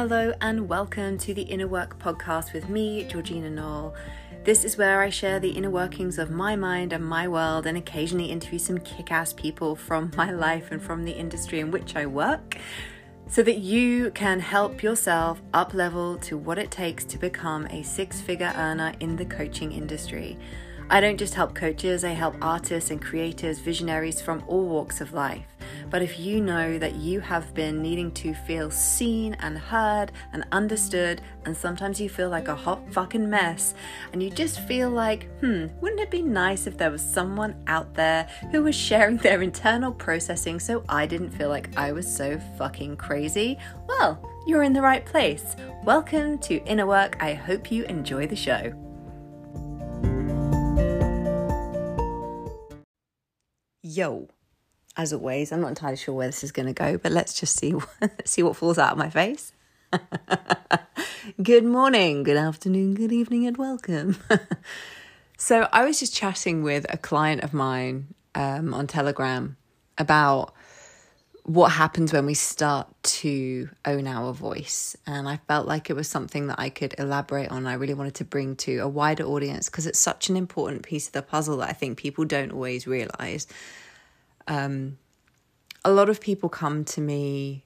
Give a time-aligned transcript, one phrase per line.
[0.00, 3.94] Hello, and welcome to the Inner Work podcast with me, Georgina Knoll.
[4.44, 7.76] This is where I share the inner workings of my mind and my world, and
[7.76, 11.96] occasionally interview some kick ass people from my life and from the industry in which
[11.96, 12.56] I work,
[13.28, 17.82] so that you can help yourself up level to what it takes to become a
[17.82, 20.38] six figure earner in the coaching industry.
[20.92, 25.12] I don't just help coaches, I help artists and creators, visionaries from all walks of
[25.12, 25.46] life.
[25.88, 30.44] But if you know that you have been needing to feel seen and heard and
[30.50, 33.74] understood, and sometimes you feel like a hot fucking mess,
[34.12, 37.94] and you just feel like, hmm, wouldn't it be nice if there was someone out
[37.94, 42.40] there who was sharing their internal processing so I didn't feel like I was so
[42.58, 43.58] fucking crazy?
[43.86, 45.54] Well, you're in the right place.
[45.84, 47.16] Welcome to Inner Work.
[47.22, 48.89] I hope you enjoy the show.
[53.82, 54.28] Yo,
[54.94, 57.58] as always, I'm not entirely sure where this is going to go, but let's just
[57.58, 57.74] see
[58.26, 59.52] see what falls out of my face.
[61.42, 64.18] good morning, good afternoon, good evening, and welcome.
[65.38, 69.56] so I was just chatting with a client of mine um, on Telegram
[69.96, 70.52] about
[71.52, 74.96] what happens when we start to own our voice.
[75.04, 77.66] And I felt like it was something that I could elaborate on.
[77.66, 81.08] I really wanted to bring to a wider audience because it's such an important piece
[81.08, 83.48] of the puzzle that I think people don't always realize.
[84.46, 84.98] Um,
[85.84, 87.64] a lot of people come to me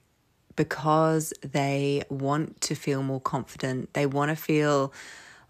[0.55, 3.93] because they want to feel more confident.
[3.93, 4.93] They want to feel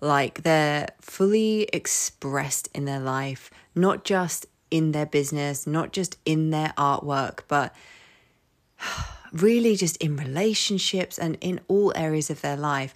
[0.02, 6.49] like they're fully expressed in their life, not just in their business, not just in
[6.49, 7.73] their artwork, but
[9.33, 12.93] really just in relationships and in all areas of their life.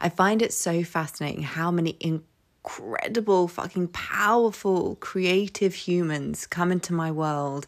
[0.00, 7.10] I find it so fascinating how many incredible, fucking powerful, creative humans come into my
[7.10, 7.66] world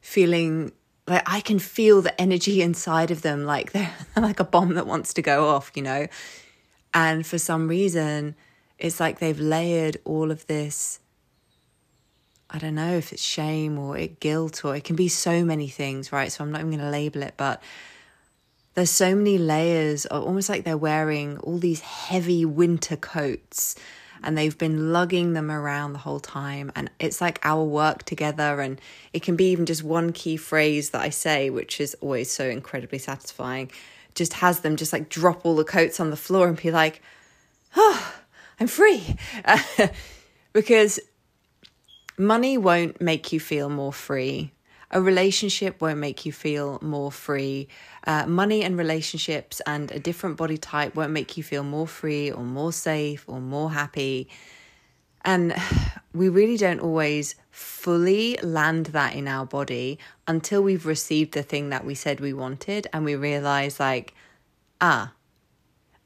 [0.00, 0.72] feeling
[1.06, 4.86] like I can feel the energy inside of them, like they're like a bomb that
[4.86, 6.06] wants to go off, you know?
[6.94, 8.34] And for some reason,
[8.78, 11.00] it's like they've layered all of this
[12.50, 15.68] I don't know if it's shame or it guilt or it can be so many
[15.68, 16.32] things, right?
[16.32, 17.62] So I'm not even going to label it, but
[18.74, 23.76] there's so many layers of almost like they're wearing all these heavy winter coats
[24.22, 26.72] and they've been lugging them around the whole time.
[26.74, 28.60] And it's like our work together.
[28.60, 28.80] And
[29.12, 32.48] it can be even just one key phrase that I say which is always so
[32.48, 33.70] incredibly satisfying
[34.14, 37.02] just has them just like drop all the coats on the floor and be like
[37.76, 38.14] oh
[38.58, 39.16] I'm free.
[40.54, 40.98] Because
[42.20, 44.50] Money won't make you feel more free.
[44.90, 47.68] A relationship won't make you feel more free.
[48.04, 52.32] Uh, money and relationships and a different body type won't make you feel more free
[52.32, 54.28] or more safe or more happy.
[55.24, 55.54] And
[56.12, 61.68] we really don't always fully land that in our body until we've received the thing
[61.68, 64.12] that we said we wanted and we realize, like,
[64.80, 65.12] ah,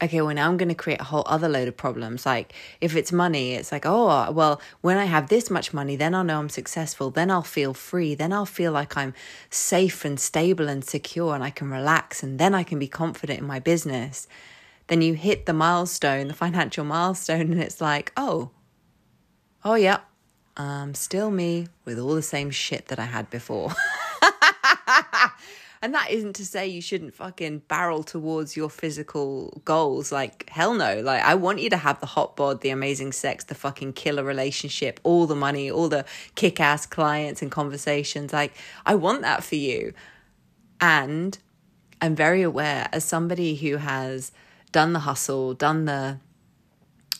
[0.03, 2.27] okay, well, now I'm going to create a whole other load of problems.
[2.27, 5.95] Like, if it's money, it's like, oh, uh, well, when I have this much money,
[5.95, 7.11] then I'll know I'm successful.
[7.11, 8.15] Then I'll feel free.
[8.15, 9.15] Then I'll feel like I'm
[9.49, 12.23] safe and stable and secure and I can relax.
[12.23, 14.27] And then I can be confident in my business.
[14.89, 18.51] Then you hit the milestone, the financial milestone, and it's like, oh,
[19.65, 20.01] oh, yeah,
[20.57, 23.73] I'm still me with all the same shit that I had before.
[25.83, 30.13] And that isn't to say you shouldn't fucking barrel towards your physical goals.
[30.13, 31.01] Like, hell no.
[31.01, 34.23] Like, I want you to have the hot bod, the amazing sex, the fucking killer
[34.23, 36.05] relationship, all the money, all the
[36.37, 38.33] kick ass clients and conversations.
[38.33, 38.55] Like,
[38.87, 39.93] I want that for you.
[40.81, 41.37] And
[42.01, 44.31] I'm very aware as somebody who has
[44.71, 46.21] done the hustle, done the,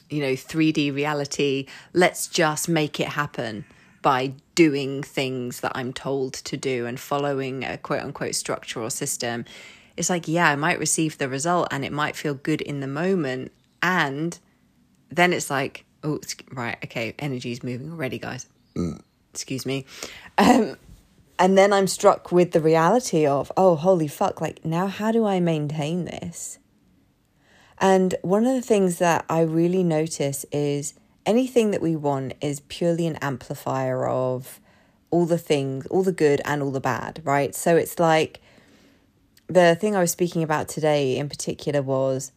[0.09, 3.65] you know, 3D reality, let's just make it happen
[4.03, 8.91] by doing things that I'm told to do and following a quote unquote structure or
[8.91, 9.45] system,
[9.97, 12.87] it's like, yeah, I might receive the result and it might feel good in the
[12.87, 13.53] moment.
[13.83, 14.39] And
[15.11, 16.21] then it's like, oh,
[16.53, 18.47] right, okay, energy's moving already, guys.
[18.75, 19.01] Mm.
[19.33, 19.87] Excuse me.
[20.37, 20.77] Um,
[21.39, 25.25] and then I'm struck with the reality of, oh, holy fuck, like now how do
[25.27, 26.59] I maintain this?
[27.79, 30.95] And one of the things that I really notice is
[31.27, 34.61] anything that we want is purely an amplifier of
[35.11, 37.55] all the things, all the good and all the bad, right?
[37.55, 38.41] So it's like
[39.47, 42.33] the thing I was speaking about today in particular was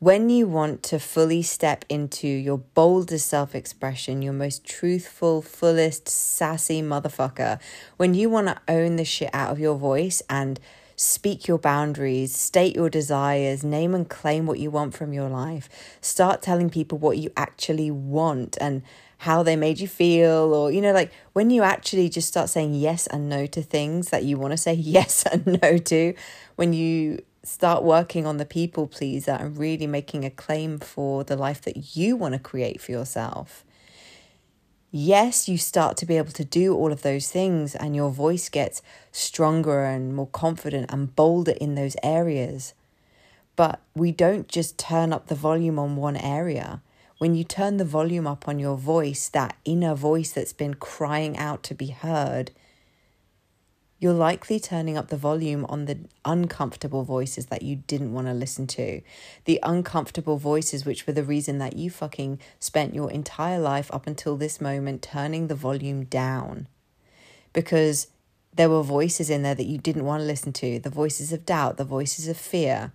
[0.00, 6.08] when you want to fully step into your boldest self expression, your most truthful, fullest,
[6.08, 7.60] sassy motherfucker,
[7.98, 10.58] when you want to own the shit out of your voice and
[11.02, 15.66] Speak your boundaries, state your desires, name and claim what you want from your life.
[16.02, 18.82] Start telling people what you actually want and
[19.16, 22.74] how they made you feel, or, you know, like when you actually just start saying
[22.74, 26.12] yes and no to things that you want to say yes and no to,
[26.56, 31.34] when you start working on the people pleaser and really making a claim for the
[31.34, 33.64] life that you want to create for yourself.
[34.92, 38.48] Yes, you start to be able to do all of those things, and your voice
[38.48, 38.82] gets
[39.12, 42.74] stronger and more confident and bolder in those areas.
[43.54, 46.82] But we don't just turn up the volume on one area.
[47.18, 51.36] When you turn the volume up on your voice, that inner voice that's been crying
[51.36, 52.50] out to be heard,
[54.00, 58.32] you're likely turning up the volume on the uncomfortable voices that you didn't want to
[58.32, 59.02] listen to.
[59.44, 64.06] The uncomfortable voices, which were the reason that you fucking spent your entire life up
[64.06, 66.66] until this moment turning the volume down.
[67.52, 68.06] Because
[68.54, 71.44] there were voices in there that you didn't want to listen to the voices of
[71.44, 72.92] doubt, the voices of fear.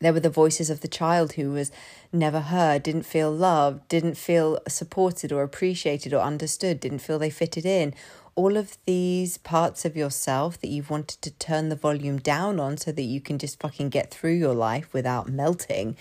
[0.00, 1.70] There were the voices of the child who was
[2.12, 7.30] never heard, didn't feel loved, didn't feel supported or appreciated or understood, didn't feel they
[7.30, 7.94] fitted in
[8.34, 12.76] all of these parts of yourself that you've wanted to turn the volume down on
[12.76, 15.96] so that you can just fucking get through your life without melting.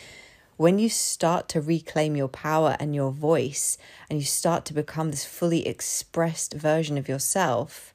[0.58, 3.78] When you start to reclaim your power and your voice,
[4.10, 7.94] and you start to become this fully expressed version of yourself,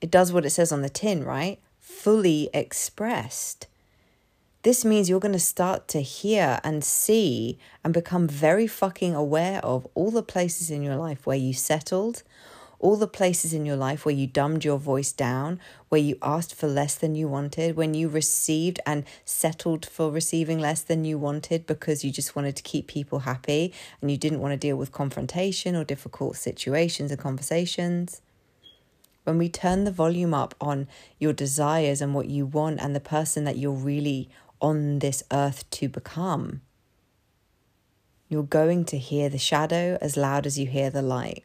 [0.00, 1.60] it does what it says on the tin, right?
[1.78, 3.68] Fully expressed.
[4.62, 9.60] This means you're going to start to hear and see and become very fucking aware
[9.64, 12.22] of all the places in your life where you settled,
[12.82, 16.52] all the places in your life where you dumbed your voice down, where you asked
[16.54, 21.16] for less than you wanted, when you received and settled for receiving less than you
[21.16, 24.76] wanted because you just wanted to keep people happy and you didn't want to deal
[24.76, 28.20] with confrontation or difficult situations and conversations.
[29.22, 30.88] When we turn the volume up on
[31.20, 34.28] your desires and what you want and the person that you're really
[34.60, 36.62] on this earth to become,
[38.28, 41.44] you're going to hear the shadow as loud as you hear the light.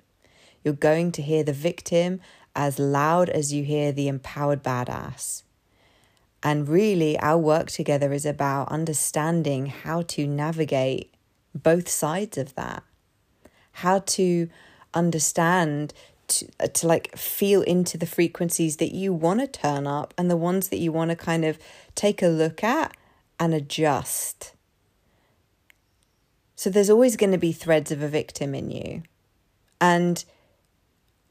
[0.67, 2.19] You're going to hear the victim
[2.53, 5.43] as loud as you hear the empowered badass.
[6.43, 11.13] And really, our work together is about understanding how to navigate
[11.55, 12.83] both sides of that,
[13.71, 14.49] how to
[14.93, 15.93] understand
[16.27, 20.29] to, uh, to like feel into the frequencies that you want to turn up and
[20.29, 21.57] the ones that you want to kind of
[21.95, 22.93] take a look at
[23.39, 24.51] and adjust.
[26.57, 29.03] So there's always going to be threads of a victim in you.
[29.79, 30.25] And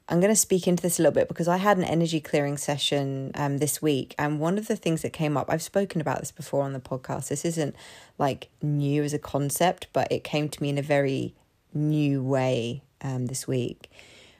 [0.08, 2.56] I'm going to speak into this a little bit because I had an energy clearing
[2.56, 4.14] session um, this week.
[4.18, 6.80] And one of the things that came up, I've spoken about this before on the
[6.80, 7.28] podcast.
[7.28, 7.74] This isn't
[8.16, 11.34] like new as a concept, but it came to me in a very
[11.74, 13.90] new way um, this week,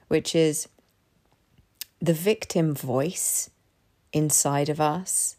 [0.07, 0.69] which is
[1.99, 3.49] the victim voice
[4.13, 5.35] inside of us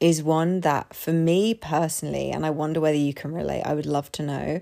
[0.00, 3.86] is one that, for me personally, and I wonder whether you can relate, I would
[3.86, 4.60] love to know.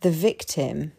[0.00, 0.92] The victim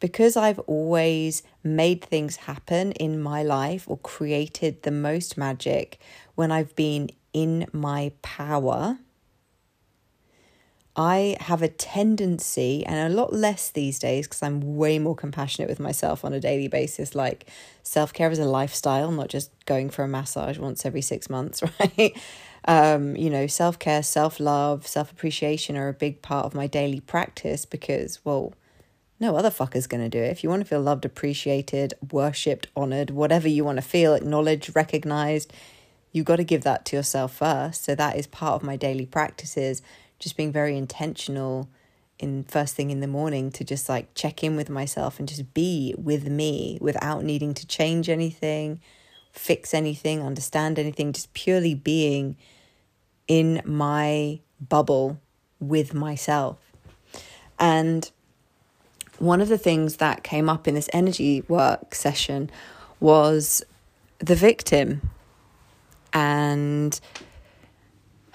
[0.00, 5.98] because I've always made things happen in my life or created the most magic
[6.34, 8.98] when I've been in my power,
[10.96, 15.68] I have a tendency, and a lot less these days because I'm way more compassionate
[15.68, 17.14] with myself on a daily basis.
[17.14, 17.46] Like
[17.82, 21.62] self care is a lifestyle, not just going for a massage once every six months,
[21.80, 22.16] right?
[22.66, 26.66] Um, you know, self care, self love, self appreciation are a big part of my
[26.66, 28.54] daily practice because, well,
[29.18, 30.30] no other fucker's going to do it.
[30.30, 34.76] If you want to feel loved, appreciated, worshipped, honored, whatever you want to feel, acknowledged,
[34.76, 35.52] recognized,
[36.12, 37.84] you've got to give that to yourself first.
[37.84, 39.82] So that is part of my daily practices,
[40.18, 41.68] just being very intentional
[42.18, 45.52] in first thing in the morning to just like check in with myself and just
[45.52, 48.80] be with me without needing to change anything,
[49.32, 52.36] fix anything, understand anything, just purely being
[53.28, 55.20] in my bubble
[55.60, 56.58] with myself.
[57.58, 58.10] And
[59.18, 62.50] one of the things that came up in this energy work session
[63.00, 63.62] was
[64.18, 65.10] the victim.
[66.12, 66.98] And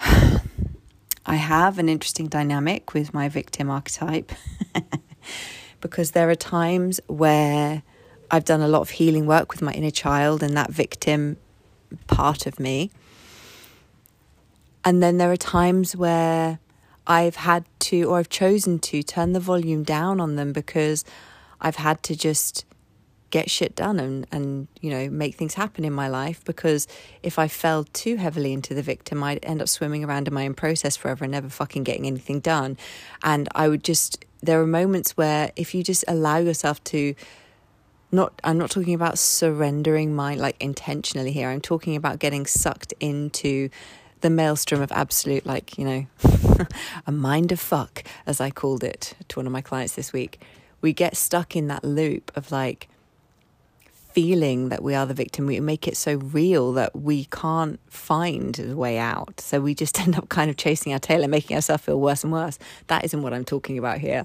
[0.00, 4.32] I have an interesting dynamic with my victim archetype
[5.80, 7.82] because there are times where
[8.30, 11.36] I've done a lot of healing work with my inner child and that victim
[12.06, 12.90] part of me.
[14.84, 16.58] And then there are times where
[17.06, 21.04] I've had to, or I've chosen to, turn the volume down on them because
[21.60, 22.64] I've had to just
[23.32, 26.86] get shit done and, and you know make things happen in my life because
[27.22, 30.44] if I fell too heavily into the victim I'd end up swimming around in my
[30.44, 32.76] own process forever and never fucking getting anything done.
[33.24, 37.14] And I would just there are moments where if you just allow yourself to
[38.12, 41.48] not I'm not talking about surrendering my like intentionally here.
[41.48, 43.70] I'm talking about getting sucked into
[44.22, 46.06] the maelstrom of absolute, like, you know,
[47.06, 50.40] a mind of fuck, as I called it to one of my clients this week.
[50.80, 52.88] We get stuck in that loop of like
[54.12, 58.58] feeling that we are the victim, we make it so real that we can't find
[58.58, 59.40] a way out.
[59.40, 62.22] So we just end up kind of chasing our tail and making ourselves feel worse
[62.22, 62.58] and worse.
[62.88, 64.24] That isn't what I'm talking about here.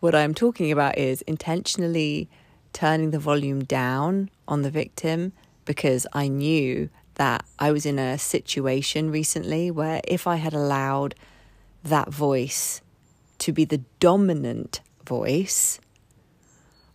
[0.00, 2.28] What I'm talking about is intentionally
[2.72, 5.32] turning the volume down on the victim
[5.64, 6.88] because I knew
[7.20, 11.14] that I was in a situation recently where if I had allowed
[11.84, 12.80] that voice
[13.40, 15.80] to be the dominant voice,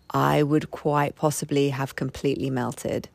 [0.09, 3.07] I would quite possibly have completely melted.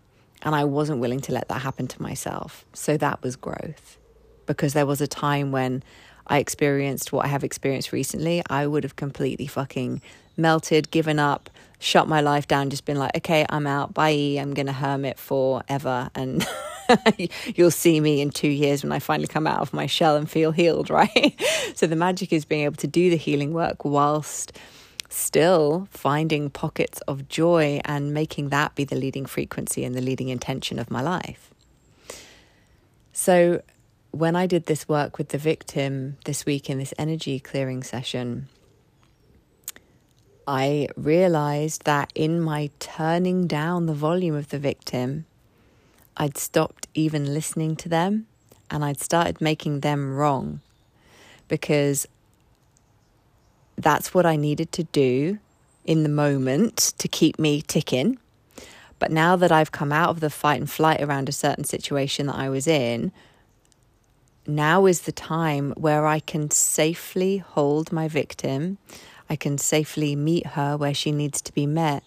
[0.42, 2.64] And I wasn't willing to let that happen to myself.
[2.74, 3.98] So that was growth.
[4.46, 5.82] Because there was a time when
[6.28, 10.00] I experienced what I have experienced recently, I would have completely fucking
[10.36, 11.50] melted, given up,
[11.80, 15.18] shut my life down, just been like, okay, I'm out, bye, I'm going to hermit
[15.18, 16.08] forever.
[16.14, 16.46] And
[17.54, 20.30] you'll see me in two years when I finally come out of my shell and
[20.30, 21.40] feel healed, right?
[21.74, 24.58] so the magic is being able to do the healing work whilst
[25.08, 30.28] still finding pockets of joy and making that be the leading frequency and the leading
[30.28, 31.50] intention of my life.
[33.12, 33.62] So,
[34.12, 38.48] when I did this work with the victim this week in this energy clearing session,
[40.46, 45.26] I realized that in my turning down the volume of the victim,
[46.20, 48.26] I'd stopped even listening to them
[48.70, 50.60] and I'd started making them wrong
[51.48, 52.06] because
[53.78, 55.38] that's what I needed to do
[55.86, 58.18] in the moment to keep me ticking.
[58.98, 62.26] But now that I've come out of the fight and flight around a certain situation
[62.26, 63.12] that I was in,
[64.46, 68.76] now is the time where I can safely hold my victim.
[69.30, 72.04] I can safely meet her where she needs to be met.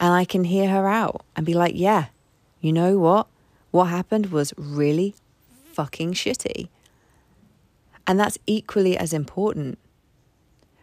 [0.00, 2.06] And I can hear her out and be like, yeah,
[2.62, 3.26] you know what?
[3.72, 5.14] What happened was really
[5.72, 6.68] fucking shitty.
[8.06, 9.78] And that's equally as important.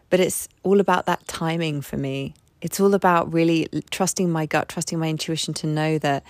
[0.09, 2.33] But it's all about that timing for me.
[2.61, 6.23] It's all about really trusting my gut, trusting my intuition to know that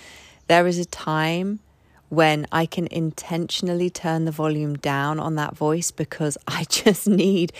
[0.47, 1.59] there is a time
[2.09, 7.53] when I can intentionally turn the volume down on that voice because I just need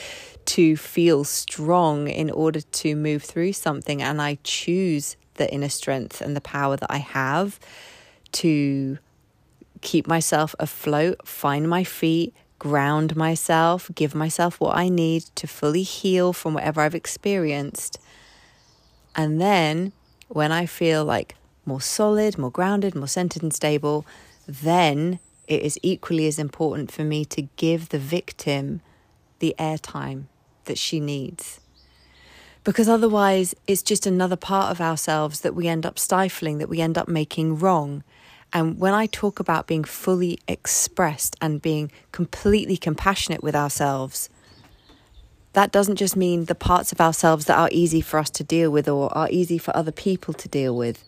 [0.45, 4.01] to feel strong in order to move through something.
[4.01, 7.61] And I choose the inner strength and the power that I have
[8.33, 8.98] to
[9.81, 15.83] keep myself afloat, find my feet, ground myself, give myself what I need to fully
[15.83, 18.00] heal from whatever I've experienced.
[19.15, 19.93] And then
[20.27, 24.05] when I feel like more solid, more grounded, more centered and stable,
[24.48, 28.81] then it is equally as important for me to give the victim
[29.39, 30.25] the airtime
[30.65, 31.59] that she needs.
[32.63, 36.81] Because otherwise, it's just another part of ourselves that we end up stifling, that we
[36.81, 38.03] end up making wrong.
[38.51, 44.29] And when I talk about being fully expressed and being completely compassionate with ourselves,
[45.53, 48.71] that doesn't just mean the parts of ourselves that are easy for us to deal
[48.71, 51.03] with or are easy for other people to deal with.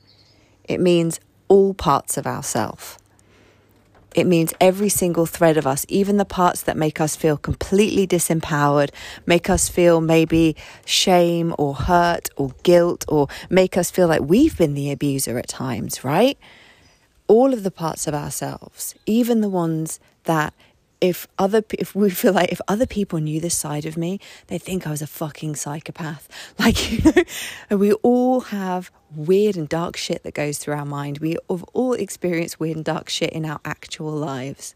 [0.66, 2.98] It means all parts of ourselves.
[4.14, 8.06] It means every single thread of us, even the parts that make us feel completely
[8.06, 8.90] disempowered,
[9.26, 10.56] make us feel maybe
[10.86, 15.48] shame or hurt or guilt, or make us feel like we've been the abuser at
[15.48, 16.38] times, right?
[17.32, 20.54] All of the parts of ourselves, even the ones that
[21.00, 24.58] if other if we feel like if other people knew this side of me, they
[24.58, 26.28] think I was a fucking psychopath.
[26.60, 27.24] Like you know,
[27.70, 31.20] and we all have weird and dark shit that goes through our mind.
[31.20, 34.76] We have all experienced weird and dark shit in our actual lives.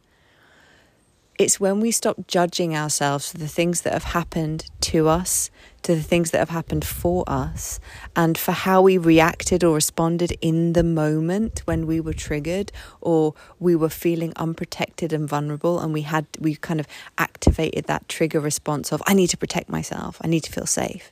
[1.37, 5.49] It's when we stop judging ourselves for the things that have happened to us,
[5.81, 7.81] to the things that have happened for us,
[8.15, 13.33] and for how we reacted or responded in the moment when we were triggered or
[13.59, 16.87] we were feeling unprotected and vulnerable, and we had we kind of
[17.17, 21.11] activated that trigger response of I need to protect myself, I need to feel safe.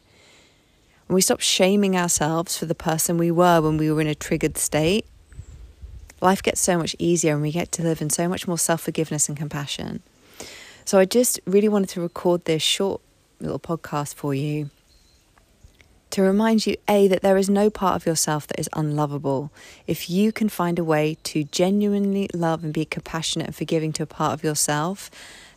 [1.07, 4.15] When we stop shaming ourselves for the person we were when we were in a
[4.15, 5.05] triggered state,
[6.21, 8.79] life gets so much easier and we get to live in so much more self
[8.79, 10.01] forgiveness and compassion.
[10.85, 13.01] So I just really wanted to record this short
[13.39, 14.69] little podcast for you
[16.13, 19.51] to remind you A, that there is no part of yourself that is unlovable.
[19.87, 24.03] If you can find a way to genuinely love and be compassionate and forgiving to
[24.03, 25.09] a part of yourself,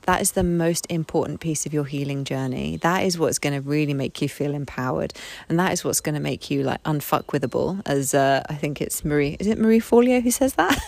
[0.06, 2.78] that is the most important piece of your healing journey.
[2.78, 5.12] That is what's going to really make you feel empowered.
[5.50, 9.04] And that is what's going to make you like unfuckwithable, as uh, I think it's
[9.04, 10.78] Marie, is it Marie Forleo who says that?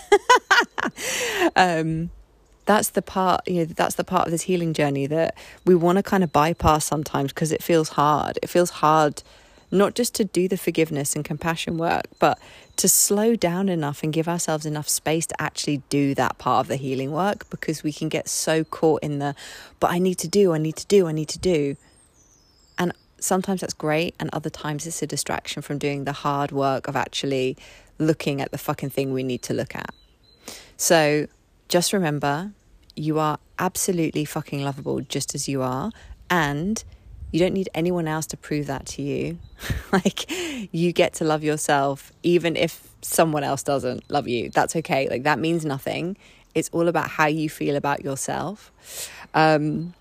[1.55, 2.09] um,
[2.69, 5.35] that's the part you know that's the part of this healing journey that
[5.65, 9.23] we want to kind of bypass sometimes because it feels hard it feels hard
[9.71, 12.37] not just to do the forgiveness and compassion work but
[12.75, 16.67] to slow down enough and give ourselves enough space to actually do that part of
[16.67, 19.33] the healing work because we can get so caught in the
[19.79, 21.75] but I need to do I need to do I need to do
[22.77, 26.87] and sometimes that's great and other times it's a distraction from doing the hard work
[26.87, 27.57] of actually
[27.97, 29.89] looking at the fucking thing we need to look at.
[30.77, 31.25] So
[31.67, 32.51] just remember
[32.99, 35.91] you are absolutely fucking lovable just as you are.
[36.29, 36.83] And
[37.31, 39.39] you don't need anyone else to prove that to you.
[39.91, 40.29] like,
[40.73, 44.49] you get to love yourself, even if someone else doesn't love you.
[44.49, 45.07] That's okay.
[45.09, 46.17] Like, that means nothing.
[46.55, 48.71] It's all about how you feel about yourself.
[49.33, 49.93] Um,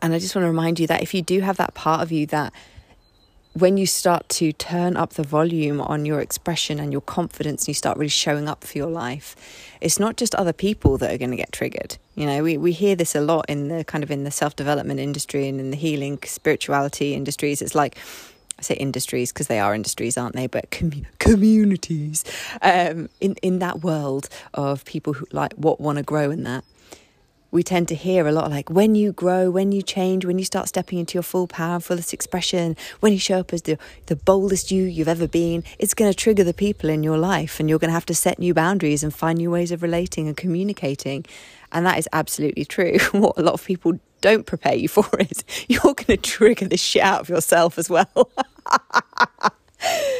[0.00, 2.12] and I just want to remind you that if you do have that part of
[2.12, 2.52] you that
[3.58, 7.68] when you start to turn up the volume on your expression and your confidence and
[7.68, 9.34] you start really showing up for your life,
[9.80, 11.96] it's not just other people that are going to get triggered.
[12.14, 14.54] You know, we, we hear this a lot in the kind of in the self
[14.54, 17.60] development industry and in the healing spirituality industries.
[17.60, 17.96] It's like,
[18.58, 20.46] I say industries because they are industries, aren't they?
[20.46, 22.24] But com- communities
[22.62, 26.64] um, in in that world of people who like what want to grow in that
[27.50, 30.44] we tend to hear a lot like when you grow, when you change, when you
[30.44, 33.78] start stepping into your full power and fullest expression, when you show up as the,
[34.06, 37.58] the boldest you you've ever been, it's going to trigger the people in your life
[37.58, 40.28] and you're going to have to set new boundaries and find new ways of relating
[40.28, 41.24] and communicating.
[41.72, 42.98] And that is absolutely true.
[43.12, 46.76] what a lot of people don't prepare you for is you're going to trigger the
[46.76, 48.30] shit out of yourself as well.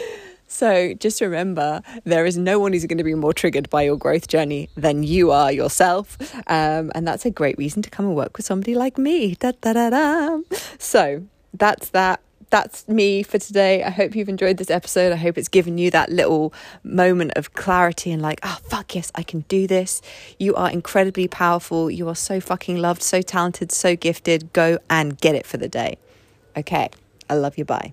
[0.59, 3.97] So just remember, there is no one who's going to be more triggered by your
[3.97, 6.19] growth journey than you are yourself.
[6.49, 9.37] Um, and that's a great reason to come and work with somebody like me.
[9.37, 10.41] Da, da, da, da.
[10.81, 11.23] So
[11.55, 12.21] that's that.
[12.51, 13.85] That's me for today.
[13.85, 15.13] I hope you've enjoyed this episode.
[15.13, 19.13] I hope it's given you that little moment of clarity and like, oh, fuck yes,
[19.15, 20.03] I can do this.
[20.41, 21.89] You are incredibly powerful.
[21.89, 24.53] You are so fucking loved, so talented, so gifted.
[24.53, 25.99] Go and get it for the day.
[26.57, 26.89] Okay.
[27.31, 27.65] I love you.
[27.65, 27.93] Bye.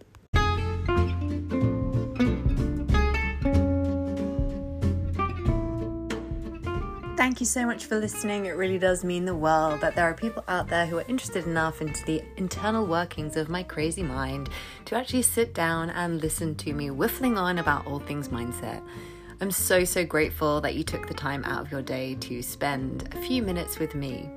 [7.18, 8.46] Thank you so much for listening.
[8.46, 11.46] It really does mean the world that there are people out there who are interested
[11.46, 14.50] enough into the internal workings of my crazy mind
[14.84, 18.84] to actually sit down and listen to me whiffling on about all things mindset.
[19.40, 23.08] I'm so, so grateful that you took the time out of your day to spend
[23.16, 24.30] a few minutes with me.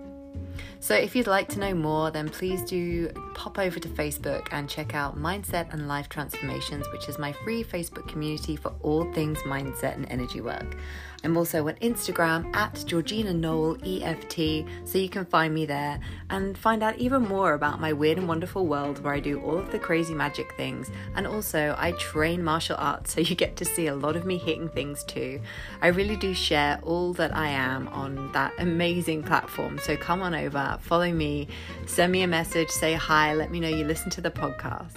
[0.79, 4.69] So, if you'd like to know more, then please do pop over to Facebook and
[4.69, 9.39] check out Mindset and Life Transformations, which is my free Facebook community for all things
[9.47, 10.77] mindset and energy work.
[11.25, 15.99] I'm also on Instagram at Georgina Noel EFT, so you can find me there
[16.31, 19.59] and find out even more about my weird and wonderful world where I do all
[19.59, 20.91] of the crazy magic things.
[21.17, 24.39] And also, I train martial arts, so you get to see a lot of me
[24.39, 25.41] hitting things too.
[25.83, 30.35] I really do share all that I am on that amazing platform, so come on
[30.35, 31.49] over, follow me,
[31.87, 34.97] send me a message, say hi, let me know you listen to the podcast.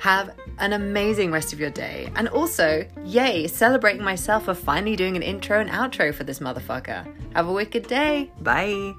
[0.00, 2.10] Have an amazing rest of your day.
[2.14, 7.06] And also, yay, celebrating myself for finally doing an intro and outro for this motherfucker.
[7.34, 8.30] Have a wicked day.
[8.40, 8.94] Bye.